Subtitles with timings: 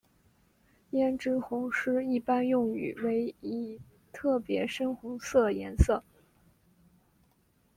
[0.93, 3.79] 胭脂红是一般用语为一
[4.11, 6.03] 特别深红色颜色。